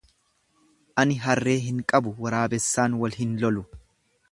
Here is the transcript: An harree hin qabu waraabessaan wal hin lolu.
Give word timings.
An 1.03 1.11
harree 1.25 1.57
hin 1.67 1.83
qabu 1.93 2.15
waraabessaan 2.23 2.99
wal 3.03 3.21
hin 3.21 3.39
lolu. 3.45 3.67